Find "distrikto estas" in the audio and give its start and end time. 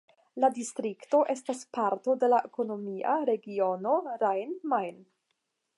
0.53-1.61